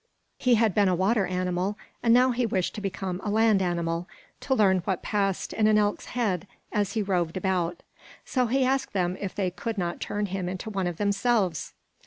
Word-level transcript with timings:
He 0.39 0.55
had 0.55 0.73
been 0.73 0.87
a 0.89 0.95
water 0.95 1.27
animal 1.27 1.77
and 2.01 2.11
now 2.11 2.31
he 2.31 2.43
wished 2.47 2.73
to 2.73 2.81
become 2.81 3.21
a 3.23 3.29
land 3.29 3.61
animal, 3.61 4.07
to 4.39 4.55
learn 4.55 4.79
what 4.79 5.03
passed 5.03 5.53
in 5.53 5.67
an 5.67 5.77
elk's 5.77 6.05
head 6.17 6.47
as 6.71 6.93
he 6.93 7.03
roved 7.03 7.37
about. 7.37 7.83
So 8.25 8.47
he 8.47 8.65
asked 8.65 8.93
them 8.93 9.15
if 9.21 9.35
they 9.35 9.51
could 9.51 9.77
not 9.77 10.01
turn 10.01 10.25
him 10.25 10.49
into 10.49 10.71
one 10.71 10.87
of 10.87 10.97
themselves. 10.97 11.75